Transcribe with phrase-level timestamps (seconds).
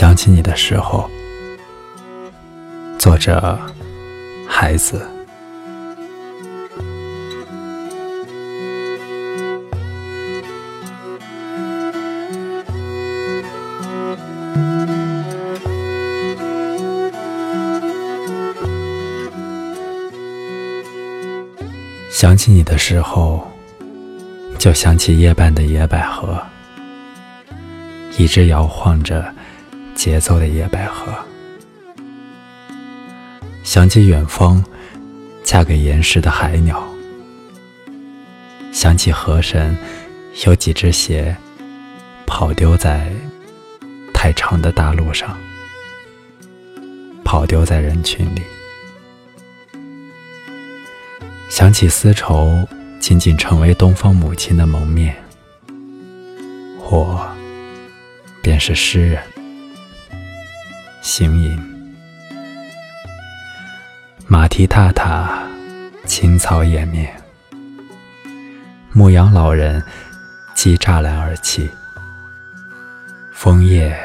[0.00, 1.10] 想起你的时候，
[2.98, 3.60] 作者
[4.48, 5.06] 孩子。
[22.10, 23.46] 想起你的时候，
[24.58, 26.42] 就想起夜半的野百合，
[28.16, 29.30] 一直摇晃着
[30.00, 31.12] 节奏的野百合。
[33.62, 34.64] 想起远方
[35.44, 36.82] 嫁给岩石的海鸟，
[38.72, 39.76] 想起河神
[40.46, 41.36] 有几只鞋
[42.26, 43.12] 跑丢在
[44.14, 45.36] 太长的大路上，
[47.22, 48.40] 跑丢在人群里。
[51.50, 52.66] 想起丝绸
[52.98, 55.14] 仅仅成为东方母亲的蒙面，
[56.90, 57.30] 我
[58.40, 59.22] 便是诗人。
[61.02, 61.58] 行吟，
[64.26, 65.42] 马蹄踏踏，
[66.04, 67.10] 青草掩面，
[68.92, 69.82] 牧羊老人
[70.54, 71.70] 系栅栏而泣，
[73.32, 73.98] 枫叶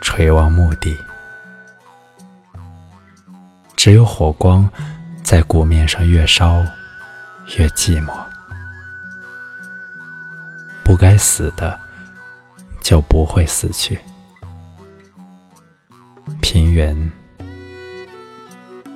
[0.00, 0.96] 垂望墓地，
[3.76, 4.68] 只有火光。
[5.24, 6.64] 在鼓面上越烧
[7.58, 8.14] 越寂寞，
[10.82, 11.78] 不该死的
[12.80, 14.00] 就不会死去。
[16.78, 16.96] 园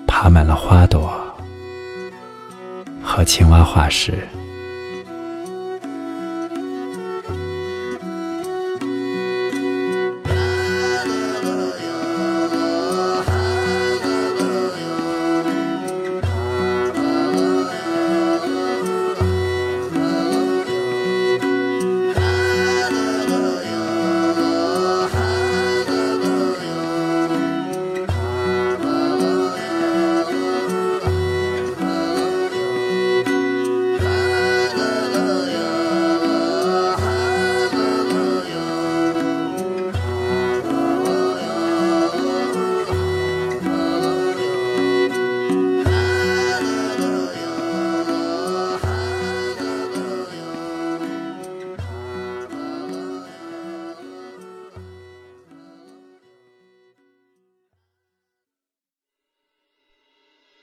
[0.07, 1.13] 爬满了花朵
[3.03, 4.17] 和青蛙化石。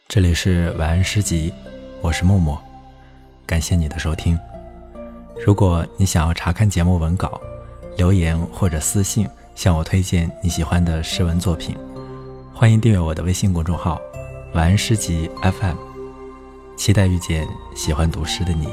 [0.09, 1.53] 这里是晚安诗集，
[2.01, 2.59] 我是默默，
[3.45, 4.35] 感谢你的收听。
[5.45, 7.39] 如果你想要查看节目文稿，
[7.95, 11.77] 留言或者私信向我推荐你喜欢的诗文作品，
[12.55, 14.01] 欢迎订阅我的微信公众号
[14.55, 15.77] “晚安诗集 FM”，
[16.75, 18.67] 期待遇见喜欢读诗的你。